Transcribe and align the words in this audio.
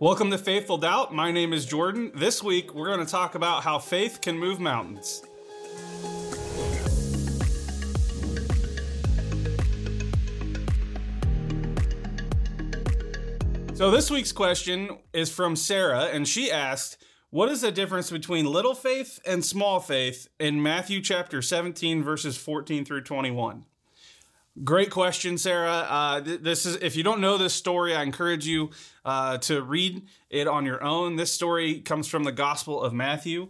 Welcome 0.00 0.30
to 0.30 0.38
Faithful 0.38 0.78
Doubt. 0.78 1.12
My 1.12 1.32
name 1.32 1.52
is 1.52 1.66
Jordan. 1.66 2.12
This 2.14 2.40
week, 2.40 2.72
we're 2.72 2.86
going 2.86 3.04
to 3.04 3.10
talk 3.10 3.34
about 3.34 3.64
how 3.64 3.80
faith 3.80 4.20
can 4.20 4.38
move 4.38 4.60
mountains. 4.60 5.24
So, 13.74 13.90
this 13.90 14.08
week's 14.08 14.30
question 14.30 14.98
is 15.12 15.32
from 15.32 15.56
Sarah, 15.56 16.04
and 16.12 16.28
she 16.28 16.48
asked, 16.48 17.02
What 17.30 17.48
is 17.48 17.62
the 17.62 17.72
difference 17.72 18.08
between 18.08 18.46
little 18.46 18.76
faith 18.76 19.18
and 19.26 19.44
small 19.44 19.80
faith 19.80 20.28
in 20.38 20.62
Matthew 20.62 21.00
chapter 21.00 21.42
17, 21.42 22.04
verses 22.04 22.36
14 22.36 22.84
through 22.84 23.02
21? 23.02 23.64
Great 24.64 24.90
question, 24.90 25.38
Sarah. 25.38 25.86
Uh, 25.88 26.20
th- 26.20 26.40
this 26.40 26.66
is 26.66 26.76
if 26.76 26.96
you 26.96 27.02
don't 27.02 27.20
know 27.20 27.36
this 27.36 27.54
story, 27.54 27.94
I 27.94 28.02
encourage 28.02 28.46
you 28.46 28.70
uh, 29.04 29.38
to 29.38 29.62
read 29.62 30.06
it 30.30 30.48
on 30.48 30.64
your 30.64 30.82
own. 30.82 31.16
This 31.16 31.32
story 31.32 31.80
comes 31.80 32.08
from 32.08 32.24
the 32.24 32.32
Gospel 32.32 32.82
of 32.82 32.92
Matthew, 32.92 33.48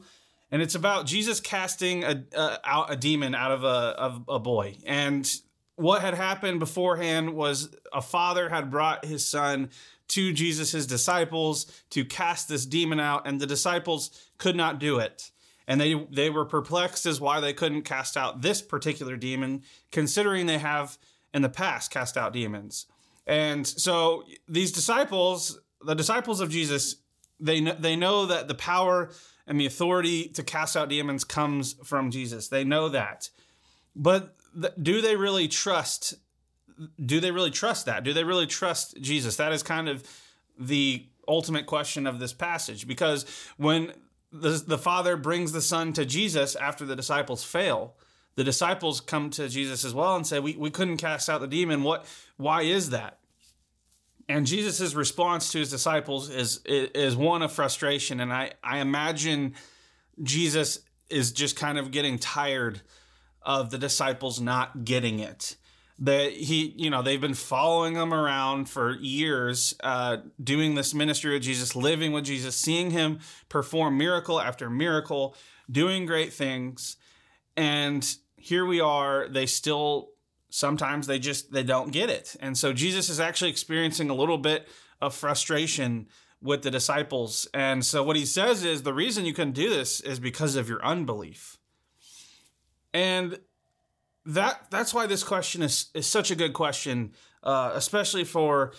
and 0.50 0.60
it's 0.60 0.74
about 0.74 1.06
Jesus 1.06 1.40
casting 1.40 2.04
a, 2.04 2.24
out 2.64 2.92
a 2.92 2.96
demon 2.96 3.34
out 3.34 3.52
of 3.52 3.64
a, 3.64 3.66
of 3.66 4.24
a 4.28 4.38
boy. 4.38 4.76
And 4.84 5.30
what 5.76 6.02
had 6.02 6.14
happened 6.14 6.58
beforehand 6.58 7.34
was 7.34 7.74
a 7.92 8.02
father 8.02 8.48
had 8.48 8.70
brought 8.70 9.04
his 9.04 9.24
son 9.24 9.70
to 10.08 10.32
Jesus' 10.32 10.86
disciples 10.86 11.66
to 11.90 12.04
cast 12.04 12.48
this 12.48 12.66
demon 12.66 12.98
out, 12.98 13.26
and 13.26 13.40
the 13.40 13.46
disciples 13.46 14.10
could 14.36 14.56
not 14.56 14.80
do 14.80 14.98
it 14.98 15.30
and 15.68 15.78
they 15.80 15.94
they 16.10 16.30
were 16.30 16.46
perplexed 16.46 17.06
as 17.06 17.20
why 17.20 17.38
they 17.38 17.52
couldn't 17.52 17.82
cast 17.82 18.16
out 18.16 18.40
this 18.40 18.60
particular 18.60 19.16
demon 19.16 19.62
considering 19.92 20.46
they 20.46 20.58
have 20.58 20.98
in 21.32 21.42
the 21.42 21.48
past 21.48 21.92
cast 21.92 22.16
out 22.16 22.32
demons. 22.32 22.86
And 23.26 23.64
so 23.64 24.24
these 24.48 24.72
disciples 24.72 25.60
the 25.80 25.94
disciples 25.94 26.40
of 26.40 26.50
jesus 26.50 26.96
they 27.38 27.60
they 27.60 27.94
know 27.94 28.26
that 28.26 28.48
the 28.48 28.54
power 28.54 29.10
and 29.46 29.60
the 29.60 29.66
authority 29.66 30.28
to 30.30 30.42
cast 30.42 30.76
out 30.76 30.88
demons 30.88 31.22
comes 31.22 31.74
from 31.84 32.10
jesus. 32.10 32.48
They 32.48 32.64
know 32.64 32.88
that. 32.88 33.30
But 33.94 34.34
th- 34.60 34.74
do 34.82 35.00
they 35.00 35.14
really 35.14 35.46
trust 35.46 36.14
do 37.04 37.20
they 37.20 37.32
really 37.32 37.50
trust 37.50 37.86
that? 37.86 38.04
Do 38.04 38.12
they 38.14 38.24
really 38.24 38.46
trust 38.46 39.00
jesus? 39.02 39.36
That 39.36 39.52
is 39.52 39.62
kind 39.62 39.88
of 39.88 40.02
the 40.58 41.06
ultimate 41.28 41.66
question 41.66 42.06
of 42.06 42.18
this 42.18 42.32
passage. 42.32 42.88
Because 42.88 43.26
when 43.58 43.92
the, 44.32 44.62
the 44.66 44.78
father 44.78 45.16
brings 45.16 45.52
the 45.52 45.62
son 45.62 45.92
to 45.94 46.04
Jesus 46.04 46.54
after 46.56 46.84
the 46.84 46.96
disciples 46.96 47.44
fail. 47.44 47.94
The 48.34 48.44
disciples 48.44 49.00
come 49.00 49.30
to 49.30 49.48
Jesus 49.48 49.84
as 49.84 49.94
well 49.94 50.14
and 50.14 50.26
say, 50.26 50.38
we, 50.38 50.54
we 50.56 50.70
couldn't 50.70 50.98
cast 50.98 51.28
out 51.28 51.40
the 51.40 51.46
demon. 51.46 51.82
What, 51.82 52.06
why 52.36 52.62
is 52.62 52.90
that? 52.90 53.18
And 54.28 54.46
Jesus' 54.46 54.94
response 54.94 55.50
to 55.52 55.58
his 55.58 55.70
disciples 55.70 56.28
is, 56.28 56.60
is 56.66 57.16
one 57.16 57.42
of 57.42 57.50
frustration. 57.50 58.20
And 58.20 58.32
I, 58.32 58.52
I 58.62 58.78
imagine 58.78 59.54
Jesus 60.22 60.80
is 61.08 61.32
just 61.32 61.56
kind 61.56 61.78
of 61.78 61.90
getting 61.90 62.18
tired 62.18 62.82
of 63.42 63.70
the 63.70 63.78
disciples 63.78 64.40
not 64.40 64.84
getting 64.84 65.18
it 65.20 65.56
that 66.00 66.32
he 66.32 66.74
you 66.76 66.90
know 66.90 67.02
they've 67.02 67.20
been 67.20 67.34
following 67.34 67.94
him 67.94 68.14
around 68.14 68.68
for 68.68 68.96
years 68.96 69.74
uh, 69.82 70.18
doing 70.42 70.74
this 70.74 70.94
ministry 70.94 71.34
of 71.34 71.42
jesus 71.42 71.74
living 71.74 72.12
with 72.12 72.24
jesus 72.24 72.54
seeing 72.54 72.92
him 72.92 73.18
perform 73.48 73.98
miracle 73.98 74.40
after 74.40 74.70
miracle 74.70 75.34
doing 75.70 76.06
great 76.06 76.32
things. 76.32 76.96
And 77.56 78.06
here 78.36 78.64
we 78.64 78.80
are 78.80 79.28
they 79.28 79.46
still 79.46 80.10
sometimes 80.50 81.06
they 81.06 81.18
just 81.18 81.52
they 81.52 81.62
don't 81.62 81.92
get 81.92 82.10
it. 82.10 82.36
And 82.40 82.56
so 82.56 82.72
jesus 82.72 83.08
is 83.08 83.20
actually 83.20 83.50
experiencing 83.50 84.10
a 84.10 84.14
little 84.14 84.38
bit 84.38 84.68
of 85.00 85.14
frustration 85.14 86.06
with 86.40 86.62
the 86.62 86.70
disciples. 86.70 87.48
And 87.52 87.84
so 87.84 88.02
what 88.02 88.16
he 88.16 88.24
says 88.24 88.64
is 88.64 88.82
the 88.82 88.94
reason 88.94 89.24
you 89.24 89.34
couldn't 89.34 89.52
do 89.52 89.68
this 89.68 90.00
is 90.00 90.20
because 90.20 90.54
of 90.56 90.68
your 90.68 90.84
unbelief. 90.84 91.58
And 92.94 93.38
that 94.28 94.66
that's 94.70 94.92
why 94.92 95.06
this 95.06 95.24
question 95.24 95.62
is 95.62 95.90
is 95.94 96.06
such 96.06 96.30
a 96.30 96.36
good 96.36 96.52
question, 96.52 97.12
uh, 97.42 97.72
especially 97.74 98.24
for 98.24 98.72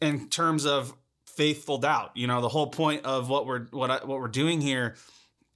in 0.00 0.28
terms 0.28 0.66
of 0.66 0.94
faithful 1.26 1.78
doubt. 1.78 2.12
You 2.14 2.26
know, 2.26 2.40
the 2.40 2.48
whole 2.48 2.68
point 2.68 3.04
of 3.04 3.28
what 3.30 3.46
we're 3.46 3.66
what 3.70 3.90
I, 3.90 3.96
what 4.04 4.20
we're 4.20 4.28
doing 4.28 4.60
here 4.60 4.96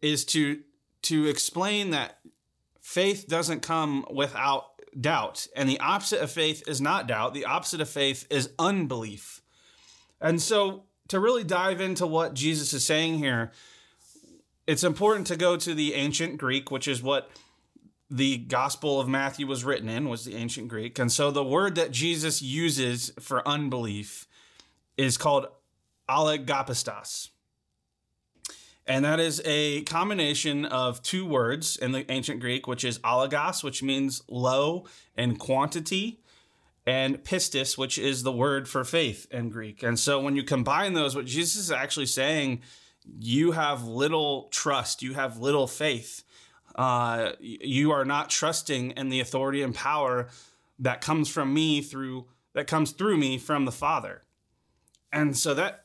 is 0.01 0.25
to 0.27 0.61
to 1.03 1.27
explain 1.27 1.91
that 1.91 2.19
faith 2.81 3.27
doesn't 3.29 3.61
come 3.61 4.07
without 4.11 4.65
doubt, 4.99 5.47
and 5.55 5.69
the 5.69 5.81
opposite 5.81 6.23
of 6.23 6.31
faith 6.31 6.63
is 6.67 6.81
not 6.81 7.07
doubt. 7.07 7.35
The 7.35 7.45
opposite 7.45 7.83
of 7.83 7.91
faith 7.91 8.27
is 8.31 8.51
unbelief. 8.59 9.43
And 10.19 10.41
so, 10.41 10.85
to 11.09 11.21
really 11.21 11.45
dive 11.45 11.83
into 11.83 12.07
what 12.07 12.33
Jesus 12.33 12.73
is 12.73 12.87
saying 12.87 13.19
here, 13.19 13.53
it's 14.67 14.85
important 14.85 15.27
to 15.27 15.37
go 15.37 15.59
to 15.59 15.75
the 15.75 15.93
ancient 15.93 16.39
Greek, 16.39 16.71
which 16.71 16.89
is 16.89 17.03
what 17.03 17.31
the 18.13 18.37
Gospel 18.37 19.01
of 19.01 19.09
Matthew 19.09 19.47
was 19.47 19.65
written 19.65 19.89
in, 19.89 20.09
was 20.09 20.27
the 20.27 20.35
ancient 20.35 20.69
Greek. 20.69 20.99
And 20.99 21.11
so 21.11 21.31
the 21.31 21.43
word 21.43 21.77
that 21.77 21.91
Jesus 21.91 22.43
uses 22.43 23.11
for 23.19 23.47
unbelief 23.49 24.27
is 24.99 25.17
called 25.17 25.47
oligopistos. 26.11 27.31
And 28.87 29.03
that 29.07 29.19
is 29.19 29.41
a 29.47 29.83
combination 29.85 30.67
of 30.67 31.03
two 31.03 31.25
words 31.25 31.77
in 31.77 31.93
the 31.93 32.11
ancient 32.13 32.41
Greek, 32.41 32.67
which 32.67 32.85
is 32.85 32.99
oligos, 32.99 33.65
which 33.65 33.83
means 33.83 34.23
low 34.29 34.85
in 35.17 35.37
quantity, 35.37 36.21
and 36.85 37.23
pistis, 37.25 37.79
which 37.79 37.97
is 37.97 38.25
the 38.25 38.33
word 38.33 38.69
for 38.69 38.85
faith 38.85 39.27
in 39.31 39.49
Greek. 39.49 39.83
And 39.83 39.99
so 39.99 40.21
when 40.21 40.37
you 40.37 40.43
combine 40.43 40.93
those, 40.93 41.17
what 41.17 41.25
Jesus 41.25 41.57
is 41.57 41.71
actually 41.71 42.07
saying, 42.07 42.61
you 43.19 43.53
have 43.53 43.85
little 43.85 44.49
trust, 44.51 45.03
you 45.03 45.15
have 45.15 45.39
little 45.39 45.67
faith 45.67 46.25
uh, 46.75 47.33
you 47.41 47.91
are 47.91 48.05
not 48.05 48.31
trusting 48.31 48.93
in 48.93 49.09
the 49.09 49.21
authority 49.21 49.63
and 49.63 49.75
power 49.75 50.29
that 50.79 51.01
comes 51.01 51.29
from 51.29 51.53
me 51.53 51.81
through 51.81 52.27
that 52.55 52.67
comes 52.67 52.93
through 52.93 53.17
me 53.17 53.39
from 53.39 53.65
the 53.65 53.73
Father. 53.73 54.23
And 55.13 55.37
so 55.37 55.55
that 55.55 55.85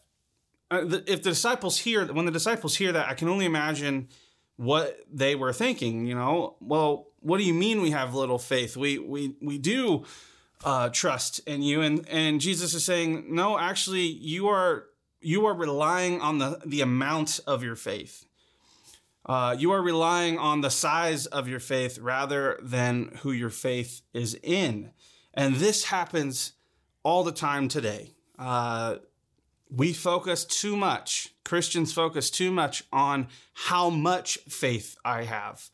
uh, 0.69 0.83
if 1.05 1.23
the 1.23 1.29
disciples 1.29 1.79
hear 1.79 2.05
when 2.05 2.25
the 2.25 2.31
disciples 2.31 2.75
hear 2.75 2.91
that, 2.91 3.07
I 3.09 3.13
can 3.13 3.29
only 3.29 3.45
imagine 3.45 4.09
what 4.57 4.99
they 5.11 5.35
were 5.35 5.53
thinking. 5.53 6.05
You 6.05 6.15
know, 6.15 6.55
well, 6.59 7.07
what 7.19 7.37
do 7.37 7.43
you 7.43 7.53
mean 7.53 7.81
we 7.81 7.91
have 7.91 8.13
little 8.13 8.39
faith? 8.39 8.75
We 8.75 8.97
we 8.97 9.35
we 9.41 9.57
do 9.57 10.05
uh, 10.63 10.89
trust 10.89 11.39
in 11.47 11.61
you, 11.61 11.81
and 11.81 12.07
and 12.09 12.41
Jesus 12.41 12.73
is 12.73 12.83
saying, 12.83 13.33
no, 13.33 13.57
actually, 13.57 14.07
you 14.07 14.47
are 14.47 14.85
you 15.21 15.45
are 15.45 15.53
relying 15.53 16.21
on 16.21 16.39
the 16.39 16.61
the 16.65 16.81
amount 16.81 17.39
of 17.47 17.63
your 17.63 17.75
faith. 17.75 18.26
Uh, 19.27 19.55
you 19.57 19.71
are 19.71 19.81
relying 19.81 20.37
on 20.37 20.61
the 20.61 20.69
size 20.69 21.25
of 21.25 21.47
your 21.47 21.59
faith 21.59 21.99
rather 21.99 22.57
than 22.61 23.17
who 23.21 23.31
your 23.31 23.49
faith 23.49 24.01
is 24.13 24.39
in. 24.41 24.91
And 25.33 25.55
this 25.55 25.85
happens 25.85 26.53
all 27.03 27.23
the 27.23 27.33
time 27.33 27.67
today. 27.67 28.13
Uh, 28.39 28.97
we 29.69 29.91
focus 29.91 30.45
too 30.45 30.77
much, 30.77 31.33
Christians 31.43 31.91
focus 31.91 32.29
too 32.29 32.51
much 32.51 32.83
on 32.93 33.27
how 33.53 33.89
much 33.89 34.37
faith 34.47 34.95
I 35.03 35.23
have. 35.23 35.69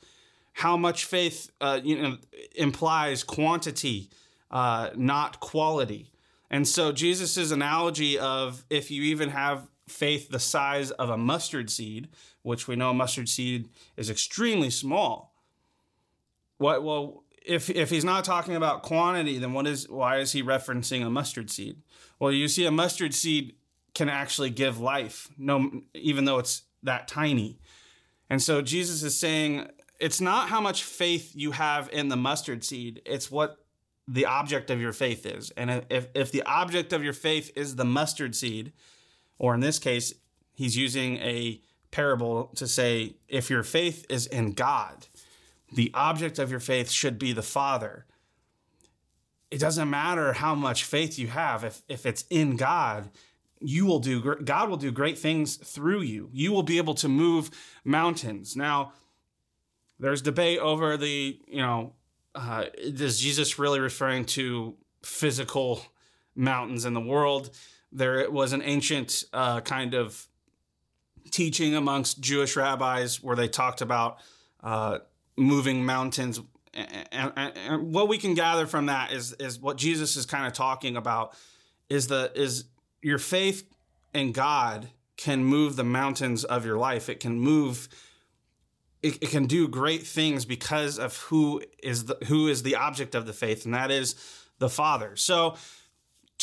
How 0.53 0.77
much 0.77 1.05
faith 1.05 1.51
uh, 1.61 1.79
you 1.83 2.01
know, 2.01 2.17
implies 2.55 3.23
quantity, 3.23 4.09
uh, 4.51 4.89
not 4.95 5.39
quality. 5.39 6.11
And 6.49 6.67
so 6.67 6.91
Jesus' 6.91 7.51
analogy 7.51 8.19
of 8.19 8.63
if 8.69 8.91
you 8.91 9.03
even 9.03 9.29
have 9.29 9.67
faith 9.87 10.29
the 10.29 10.39
size 10.39 10.91
of 10.91 11.09
a 11.09 11.17
mustard 11.17 11.69
seed, 11.69 12.09
which 12.41 12.67
we 12.67 12.75
know 12.75 12.91
a 12.91 12.93
mustard 12.93 13.29
seed 13.29 13.69
is 13.97 14.09
extremely 14.09 14.69
small. 14.69 15.33
What 16.57 16.83
well 16.83 17.23
if 17.45 17.69
if 17.69 17.89
he's 17.89 18.05
not 18.05 18.23
talking 18.23 18.55
about 18.55 18.83
quantity, 18.83 19.37
then 19.37 19.53
what 19.53 19.67
is 19.67 19.89
why 19.89 20.19
is 20.19 20.31
he 20.31 20.41
referencing 20.41 21.05
a 21.05 21.09
mustard 21.09 21.49
seed? 21.49 21.81
Well, 22.19 22.31
you 22.31 22.47
see 22.47 22.65
a 22.65 22.71
mustard 22.71 23.13
seed 23.13 23.55
can 23.93 24.09
actually 24.09 24.49
give 24.49 24.79
life, 24.79 25.29
no 25.37 25.81
even 25.93 26.25
though 26.25 26.39
it's 26.39 26.63
that 26.83 27.07
tiny. 27.07 27.59
And 28.29 28.41
so 28.41 28.61
Jesus 28.61 29.03
is 29.03 29.17
saying 29.17 29.69
it's 29.99 30.21
not 30.21 30.49
how 30.49 30.59
much 30.59 30.83
faith 30.83 31.31
you 31.35 31.51
have 31.51 31.89
in 31.91 32.09
the 32.09 32.15
mustard 32.15 32.63
seed, 32.63 33.01
it's 33.05 33.29
what 33.29 33.57
the 34.07 34.25
object 34.25 34.69
of 34.69 34.81
your 34.81 34.91
faith 34.91 35.25
is. 35.25 35.51
And 35.51 35.85
if, 35.89 36.07
if 36.13 36.31
the 36.31 36.43
object 36.43 36.91
of 36.91 37.03
your 37.03 37.13
faith 37.13 37.51
is 37.55 37.75
the 37.75 37.85
mustard 37.85 38.35
seed, 38.35 38.73
or 39.37 39.53
in 39.53 39.59
this 39.59 39.79
case, 39.79 40.13
he's 40.53 40.77
using 40.77 41.17
a 41.17 41.61
parable 41.91 42.45
to 42.55 42.67
say 42.67 43.15
if 43.27 43.49
your 43.49 43.63
faith 43.63 44.05
is 44.09 44.25
in 44.27 44.53
God, 44.53 45.07
the 45.71 45.91
object 45.93 46.39
of 46.39 46.51
your 46.51 46.59
faith 46.59 46.89
should 46.89 47.17
be 47.19 47.33
the 47.33 47.41
Father. 47.41 48.05
It 49.51 49.59
doesn't 49.59 49.89
matter 49.89 50.33
how 50.33 50.55
much 50.55 50.83
faith 50.83 51.19
you 51.19 51.27
have, 51.27 51.63
if, 51.63 51.83
if 51.87 52.05
it's 52.05 52.25
in 52.29 52.55
God, 52.55 53.11
you 53.59 53.85
will 53.85 53.99
do 53.99 54.35
God 54.43 54.69
will 54.69 54.77
do 54.77 54.91
great 54.91 55.17
things 55.17 55.55
through 55.55 56.01
you. 56.01 56.29
You 56.33 56.51
will 56.51 56.63
be 56.63 56.77
able 56.77 56.95
to 56.95 57.07
move 57.07 57.49
mountains. 57.85 58.55
Now, 58.55 58.91
there's 59.99 60.21
debate 60.21 60.59
over 60.59 60.97
the, 60.97 61.39
you 61.47 61.61
know, 61.61 61.93
uh, 62.35 62.65
is 62.77 63.19
Jesus 63.19 63.59
really 63.59 63.79
referring 63.79 64.25
to 64.25 64.75
physical 65.03 65.81
mountains 66.35 66.83
in 66.83 66.93
the 66.93 66.99
world? 66.99 67.51
There 67.93 68.29
was 68.29 68.53
an 68.53 68.61
ancient 68.63 69.23
uh, 69.31 69.61
kind 69.61 69.93
of 69.93 70.27
teaching 71.31 71.75
amongst 71.75 72.19
Jewish 72.19 72.55
rabbis 72.55 73.21
where 73.21 73.35
they 73.35 73.47
talked 73.47 73.81
about 73.81 74.17
uh, 74.63 74.99
moving 75.37 75.85
mountains. 75.85 76.39
And, 76.73 77.31
and, 77.35 77.57
and, 77.57 77.93
what 77.93 78.07
we 78.07 78.17
can 78.17 78.33
gather 78.33 78.65
from 78.65 78.87
that 78.87 79.11
is 79.11 79.33
is 79.33 79.59
what 79.59 79.77
Jesus 79.77 80.15
is 80.15 80.25
kind 80.25 80.47
of 80.47 80.53
talking 80.53 80.97
about 80.97 81.35
is 81.87 82.07
the 82.07 82.31
is 82.35 82.65
your 83.01 83.19
faith 83.19 83.69
in 84.13 84.31
God 84.31 84.89
can 85.15 85.43
move 85.45 85.75
the 85.75 85.83
mountains 85.83 86.43
of 86.43 86.65
your 86.65 86.77
life. 86.77 87.09
It 87.09 87.19
can 87.19 87.39
move 87.39 87.89
it, 89.03 89.21
it, 89.21 89.29
can 89.29 89.45
do 89.45 89.67
great 89.67 90.07
things 90.07 90.45
because 90.45 90.97
of 90.97 91.17
who 91.17 91.61
is 91.83 92.05
the 92.05 92.17
who 92.27 92.47
is 92.47 92.63
the 92.63 92.75
object 92.75 93.13
of 93.13 93.27
the 93.27 93.33
faith 93.33 93.65
and 93.65 93.73
that 93.73 93.91
is 93.91 94.15
the 94.59 94.69
father 94.69 95.15
so 95.15 95.55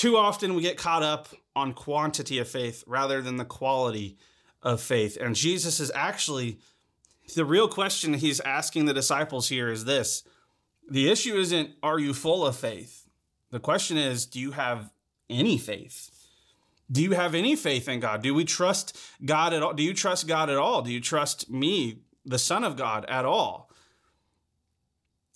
too 0.00 0.17
often 0.17 0.55
we 0.55 0.62
get 0.62 0.79
caught 0.79 1.02
up 1.02 1.29
on 1.55 1.75
quantity 1.75 2.38
of 2.38 2.49
faith 2.49 2.82
rather 2.87 3.20
than 3.20 3.37
the 3.37 3.44
quality 3.44 4.17
of 4.62 4.81
faith. 4.81 5.19
And 5.20 5.37
jesus 5.37 5.79
is 5.81 5.93
actually 5.94 6.58
the 7.35 7.44
real 7.44 7.69
question 7.69 8.14
he's 8.14 8.41
asking 8.41 8.87
the 8.87 8.94
disciples 8.94 9.49
here 9.49 9.69
is 9.69 9.85
this. 9.85 10.25
The 10.91 11.11
issue 11.11 11.37
isn't 11.37 11.73
are 11.82 11.99
you 11.99 12.14
full 12.14 12.47
of 12.47 12.56
faith? 12.56 13.06
The 13.50 13.61
question 13.61 13.97
is 13.99 14.25
do 14.25 14.41
you 14.41 14.52
have 14.52 14.91
any 15.29 15.58
faith? 15.58 16.11
Do 16.91 17.02
you 17.02 17.12
have 17.12 17.35
any 17.35 17.55
faith 17.55 17.87
in 17.87 18.00
god? 18.00 18.23
Do 18.23 18.35
we 18.35 18.44
trust 18.44 18.99
god 19.25 19.52
at 19.52 19.62
all? 19.62 19.75
Do 19.75 19.82
you 19.82 19.93
trust 19.93 20.26
god 20.26 20.49
at 20.49 20.56
all? 20.56 20.81
Do 20.81 20.91
you 20.91 21.00
trust 21.00 21.50
me 21.50 21.99
the 22.25 22.38
Son 22.38 22.64
of 22.64 22.76
God 22.76 23.05
at 23.06 23.25
all. 23.25 23.70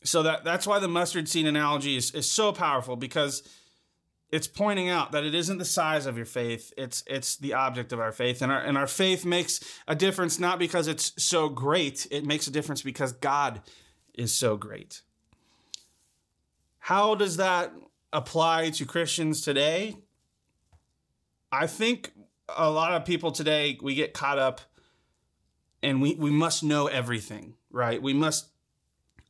So 0.04 0.22
that 0.22 0.44
that's 0.44 0.66
why 0.66 0.78
the 0.78 0.88
mustard 0.88 1.28
seed 1.28 1.46
analogy 1.46 1.96
is, 1.96 2.14
is 2.14 2.30
so 2.30 2.52
powerful 2.52 2.96
because 2.96 3.42
it's 4.34 4.48
pointing 4.48 4.88
out 4.88 5.12
that 5.12 5.22
it 5.22 5.32
isn't 5.32 5.58
the 5.58 5.64
size 5.64 6.06
of 6.06 6.16
your 6.16 6.26
faith, 6.26 6.72
it's 6.76 7.04
it's 7.06 7.36
the 7.36 7.54
object 7.54 7.92
of 7.92 8.00
our 8.00 8.10
faith. 8.10 8.42
And 8.42 8.50
our 8.50 8.58
and 8.60 8.76
our 8.76 8.88
faith 8.88 9.24
makes 9.24 9.60
a 9.86 9.94
difference 9.94 10.40
not 10.40 10.58
because 10.58 10.88
it's 10.88 11.12
so 11.22 11.48
great, 11.48 12.08
it 12.10 12.26
makes 12.26 12.48
a 12.48 12.50
difference 12.50 12.82
because 12.82 13.12
God 13.12 13.60
is 14.12 14.34
so 14.34 14.56
great. 14.56 15.02
How 16.80 17.14
does 17.14 17.36
that 17.36 17.72
apply 18.12 18.70
to 18.70 18.84
Christians 18.84 19.40
today? 19.40 19.98
I 21.52 21.68
think 21.68 22.10
a 22.48 22.68
lot 22.68 22.92
of 22.92 23.04
people 23.04 23.30
today 23.30 23.78
we 23.80 23.94
get 23.94 24.14
caught 24.14 24.40
up 24.40 24.60
and 25.80 26.02
we, 26.02 26.16
we 26.16 26.30
must 26.30 26.64
know 26.64 26.88
everything, 26.88 27.54
right? 27.70 28.02
We 28.02 28.12
must, 28.12 28.48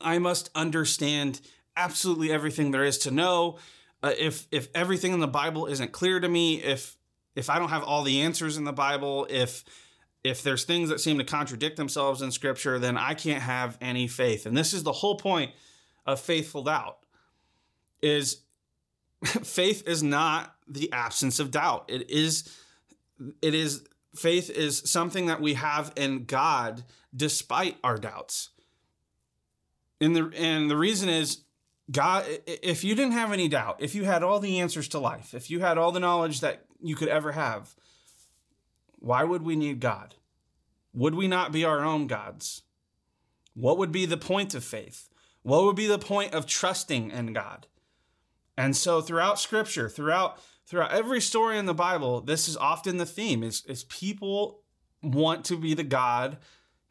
I 0.00 0.18
must 0.18 0.48
understand 0.54 1.42
absolutely 1.76 2.32
everything 2.32 2.70
there 2.70 2.84
is 2.84 2.96
to 2.98 3.10
know. 3.10 3.58
Uh, 4.04 4.12
if 4.18 4.46
if 4.50 4.68
everything 4.74 5.14
in 5.14 5.20
the 5.20 5.26
Bible 5.26 5.64
isn't 5.64 5.92
clear 5.92 6.20
to 6.20 6.28
me, 6.28 6.62
if 6.62 6.98
if 7.34 7.48
I 7.48 7.58
don't 7.58 7.70
have 7.70 7.82
all 7.82 8.02
the 8.02 8.20
answers 8.20 8.58
in 8.58 8.64
the 8.64 8.72
Bible, 8.72 9.26
if 9.30 9.64
if 10.22 10.42
there's 10.42 10.64
things 10.64 10.90
that 10.90 11.00
seem 11.00 11.16
to 11.16 11.24
contradict 11.24 11.78
themselves 11.78 12.20
in 12.20 12.30
Scripture, 12.30 12.78
then 12.78 12.98
I 12.98 13.14
can't 13.14 13.42
have 13.42 13.78
any 13.80 14.06
faith. 14.06 14.44
And 14.44 14.54
this 14.54 14.74
is 14.74 14.82
the 14.82 14.92
whole 14.92 15.16
point 15.16 15.52
of 16.04 16.20
faithful 16.20 16.64
doubt. 16.64 16.98
Is 18.02 18.42
faith 19.24 19.88
is 19.88 20.02
not 20.02 20.54
the 20.68 20.92
absence 20.92 21.38
of 21.38 21.50
doubt. 21.50 21.86
It 21.88 22.10
is 22.10 22.54
it 23.40 23.54
is 23.54 23.86
faith 24.14 24.50
is 24.50 24.82
something 24.84 25.26
that 25.26 25.40
we 25.40 25.54
have 25.54 25.94
in 25.96 26.26
God 26.26 26.84
despite 27.16 27.78
our 27.82 27.96
doubts. 27.96 28.50
And 29.98 30.14
the 30.14 30.30
and 30.36 30.70
the 30.70 30.76
reason 30.76 31.08
is 31.08 31.40
God 31.90 32.24
if 32.46 32.82
you 32.82 32.94
didn't 32.94 33.12
have 33.12 33.32
any 33.32 33.48
doubt, 33.48 33.76
if 33.78 33.94
you 33.94 34.04
had 34.04 34.22
all 34.22 34.40
the 34.40 34.60
answers 34.60 34.88
to 34.88 34.98
life, 34.98 35.34
if 35.34 35.50
you 35.50 35.60
had 35.60 35.78
all 35.78 35.92
the 35.92 36.00
knowledge 36.00 36.40
that 36.40 36.64
you 36.80 36.96
could 36.96 37.08
ever 37.08 37.32
have, 37.32 37.74
why 38.98 39.24
would 39.24 39.42
we 39.42 39.56
need 39.56 39.80
God? 39.80 40.14
Would 40.94 41.14
we 41.14 41.28
not 41.28 41.52
be 41.52 41.64
our 41.64 41.80
own 41.80 42.06
gods? 42.06 42.62
What 43.54 43.78
would 43.78 43.92
be 43.92 44.06
the 44.06 44.16
point 44.16 44.54
of 44.54 44.64
faith? 44.64 45.08
What 45.42 45.64
would 45.64 45.76
be 45.76 45.86
the 45.86 45.98
point 45.98 46.32
of 46.32 46.46
trusting 46.46 47.10
in 47.10 47.32
God? 47.32 47.66
And 48.56 48.76
so 48.76 49.00
throughout 49.00 49.38
scripture, 49.38 49.88
throughout 49.88 50.38
throughout 50.66 50.92
every 50.92 51.20
story 51.20 51.58
in 51.58 51.66
the 51.66 51.74
Bible, 51.74 52.22
this 52.22 52.48
is 52.48 52.56
often 52.56 52.96
the 52.96 53.04
theme 53.04 53.42
is, 53.42 53.62
is 53.66 53.84
people 53.84 54.62
want 55.02 55.44
to 55.44 55.58
be 55.58 55.74
the 55.74 55.84
God 55.84 56.38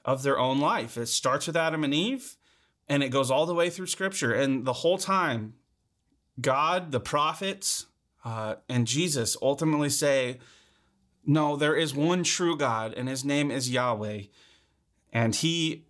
of 0.06 0.22
their 0.22 0.38
own 0.38 0.60
life. 0.60 0.98
It 0.98 1.08
starts 1.08 1.48
with 1.48 1.58
Adam 1.58 1.84
and 1.84 1.94
Eve 1.94 2.38
and 2.88 3.04
it 3.04 3.10
goes 3.10 3.32
all 3.32 3.46
the 3.46 3.54
way 3.54 3.70
through 3.70 3.88
scripture. 3.88 4.34
And 4.34 4.66
the 4.66 4.74
whole 4.74 4.98
time, 4.98 5.54
God, 6.40 6.92
the 6.92 7.00
prophets, 7.00 7.86
uh, 8.26 8.56
and 8.70 8.88
Jesus 8.88 9.38
ultimately 9.42 9.90
say, 9.90 10.40
no, 11.26 11.56
there 11.56 11.76
is 11.76 11.96
one 11.96 12.24
true 12.24 12.58
God, 12.58 12.94
and 12.94 13.08
his 13.08 13.24
name 13.24 13.50
is 13.50 13.70
Yahweh. 13.70 14.24
And 15.12 15.36
he 15.36 15.86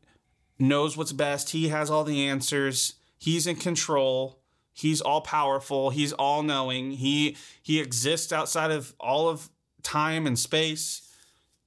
knows 0.60 0.96
what's 0.96 1.14
best. 1.14 1.52
He 1.52 1.70
has 1.70 1.90
all 1.90 2.04
the 2.04 2.28
answers. 2.28 2.96
He's 3.18 3.48
in 3.48 3.56
control. 3.56 4.42
He's 4.74 5.02
all 5.02 5.22
powerful. 5.22 5.90
He's 5.92 6.14
all 6.14 6.44
knowing. 6.44 6.92
He 6.92 7.38
he 7.62 7.80
exists 7.80 8.34
outside 8.34 8.72
of 8.72 8.94
all 9.00 9.30
of 9.30 9.50
time 9.82 10.28
and 10.28 10.38
space. 10.38 11.10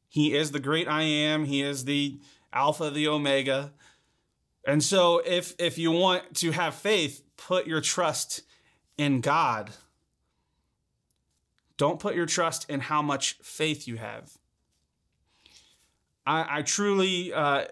He 0.08 0.34
is 0.34 0.50
the 0.50 0.60
great 0.60 0.88
I 0.88 1.02
am. 1.02 1.44
He 1.44 1.62
is 1.62 1.84
the 1.84 2.20
alpha, 2.52 2.90
the 2.90 3.08
omega. 3.08 3.72
And 4.66 4.82
so 4.82 5.22
if 5.24 5.54
if 5.58 5.78
you 5.78 5.92
want 5.92 6.34
to 6.36 6.50
have 6.50 6.74
faith, 6.74 7.22
put 7.36 7.66
your 7.66 7.80
trust 7.80 8.42
in 8.98 9.20
God. 9.20 9.70
Don't 11.76 12.00
put 12.00 12.14
your 12.14 12.26
trust 12.26 12.68
in 12.68 12.80
how 12.80 13.00
much 13.00 13.38
faith 13.42 13.86
you 13.86 13.96
have. 13.96 14.32
I, 16.26 16.58
I 16.58 16.62
truly 16.62 17.32
uh, 17.32 17.66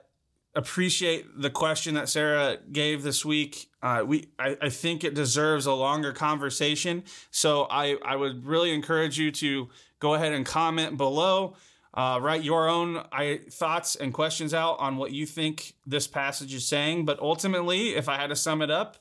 appreciate 0.55 1.27
the 1.41 1.51
question 1.51 1.95
that 1.95 2.09
Sarah 2.09 2.59
gave 2.71 3.03
this 3.03 3.25
week. 3.25 3.71
Uh, 3.83 4.05
we, 4.07 4.29
I, 4.39 4.57
I 4.63 4.69
think 4.69 5.05
it 5.05 5.15
deserves 5.15 5.67
a 5.67 5.73
longer 5.73 6.13
conversation. 6.13 7.03
So 7.31 7.67
I, 7.71 7.97
I 8.05 8.17
would 8.17 8.47
really 8.47 8.73
encourage 8.73 9.19
you 9.19 9.31
to 9.33 9.69
go 9.99 10.15
ahead 10.15 10.33
and 10.33 10.47
comment 10.47 10.97
below. 10.97 11.57
Uh, 11.95 12.19
write 12.21 12.43
your 12.43 12.69
own 12.69 13.05
I, 13.13 13.41
thoughts 13.49 13.95
and 13.95 14.13
questions 14.13 14.53
out 14.53 14.81
on 14.81 14.97
what 14.97 15.13
you 15.13 15.27
think 15.27 15.75
this 15.87 16.07
passage 16.07 16.53
is 16.53 16.67
saying. 16.67 17.05
But 17.05 17.21
ultimately, 17.21 17.95
if 17.95 18.09
I 18.09 18.17
had 18.17 18.29
to 18.29 18.37
sum 18.37 18.63
it 18.63 18.71
up, 18.71 18.97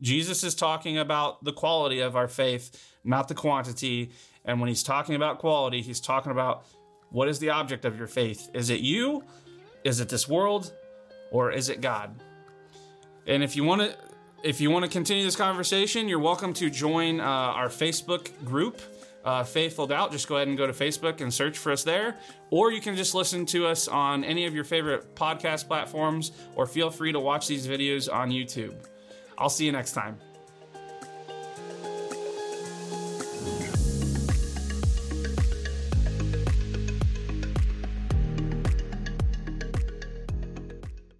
Jesus 0.00 0.42
is 0.42 0.54
talking 0.54 0.96
about 0.96 1.44
the 1.44 1.52
quality 1.52 2.00
of 2.00 2.16
our 2.16 2.28
faith, 2.28 2.94
not 3.04 3.28
the 3.28 3.34
quantity. 3.34 4.10
And 4.44 4.60
when 4.60 4.68
he's 4.68 4.82
talking 4.82 5.14
about 5.14 5.38
quality, 5.38 5.82
he's 5.82 6.00
talking 6.00 6.32
about 6.32 6.64
what 7.10 7.28
is 7.28 7.38
the 7.38 7.50
object 7.50 7.84
of 7.84 7.98
your 7.98 8.06
faith? 8.06 8.48
Is 8.54 8.70
it 8.70 8.80
you? 8.80 9.24
Is 9.84 10.00
it 10.00 10.08
this 10.08 10.26
world? 10.26 10.72
or 11.30 11.52
is 11.52 11.68
it 11.68 11.80
God? 11.80 12.14
And 13.26 13.42
if 13.42 13.56
you 13.56 13.64
want 13.64 13.82
to 13.82 13.96
if 14.42 14.60
you 14.60 14.70
want 14.70 14.84
to 14.84 14.90
continue 14.90 15.24
this 15.24 15.36
conversation, 15.36 16.08
you're 16.08 16.20
welcome 16.20 16.54
to 16.54 16.70
join 16.70 17.18
uh, 17.18 17.24
our 17.24 17.68
Facebook 17.68 18.30
group, 18.44 18.80
uh, 19.24 19.44
Faithful 19.44 19.86
Doubt. 19.86 20.12
Just 20.12 20.28
go 20.28 20.36
ahead 20.36 20.48
and 20.48 20.56
go 20.56 20.66
to 20.66 20.72
Facebook 20.72 21.20
and 21.20 21.32
search 21.32 21.58
for 21.58 21.72
us 21.72 21.84
there. 21.84 22.16
Or 22.50 22.72
you 22.72 22.80
can 22.80 22.96
just 22.96 23.14
listen 23.14 23.46
to 23.46 23.66
us 23.66 23.88
on 23.88 24.24
any 24.24 24.46
of 24.46 24.54
your 24.54 24.64
favorite 24.64 25.14
podcast 25.14 25.66
platforms, 25.66 26.32
or 26.54 26.66
feel 26.66 26.90
free 26.90 27.12
to 27.12 27.20
watch 27.20 27.46
these 27.46 27.66
videos 27.66 28.12
on 28.12 28.30
YouTube. 28.30 28.74
I'll 29.36 29.50
see 29.50 29.66
you 29.66 29.72
next 29.72 29.92
time. 29.92 30.18